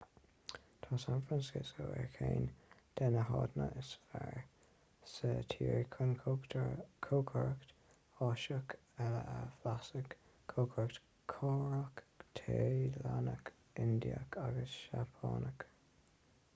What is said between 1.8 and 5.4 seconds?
ar cheann de na háiteanna is fearr sa